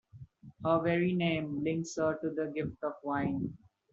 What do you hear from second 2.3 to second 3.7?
the gift of wine.